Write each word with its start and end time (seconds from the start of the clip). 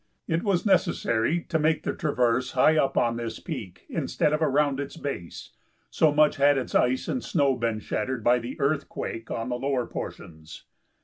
It 0.27 0.41
was 0.41 0.65
necessary 0.65 1.41
to 1.43 1.59
make 1.59 1.83
the 1.83 1.93
traverse 1.93 2.53
high 2.53 2.75
up 2.75 2.97
on 2.97 3.17
this 3.17 3.39
peak 3.39 3.85
instead 3.87 4.33
of 4.33 4.41
around 4.41 4.79
its 4.79 4.97
base, 4.97 5.51
so 5.91 6.11
much 6.11 6.37
had 6.37 6.57
its 6.57 6.73
ice 6.73 7.07
and 7.07 7.23
snow 7.23 7.55
been 7.55 7.79
shattered 7.79 8.23
by 8.23 8.39
the 8.39 8.59
earthquake 8.59 9.29
on 9.29 9.49
the 9.49 9.59
lower 9.59 9.85
portions. 9.85 10.63